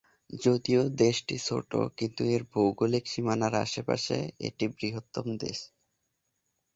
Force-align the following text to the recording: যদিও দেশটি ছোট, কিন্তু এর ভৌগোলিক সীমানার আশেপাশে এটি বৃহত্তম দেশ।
যদিও 0.39 0.81
দেশটি 1.01 1.35
ছোট, 1.47 1.69
কিন্তু 1.97 2.21
এর 2.33 2.43
ভৌগোলিক 2.51 3.03
সীমানার 3.07 3.53
আশেপাশে 3.65 4.17
এটি 4.47 4.65
বৃহত্তম 4.75 5.27
দেশ। 5.41 5.59